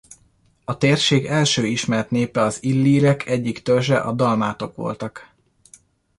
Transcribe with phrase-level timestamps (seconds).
[0.65, 5.29] A térség első ismert népe az illírek egyik törzse a dalmátok voltak.